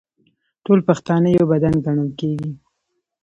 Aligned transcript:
ټول 0.65 0.79
پښتانه 0.89 1.29
یو 1.37 1.45
بدن 1.51 1.73
ګڼل 1.85 2.09
کیږي. 2.19 2.51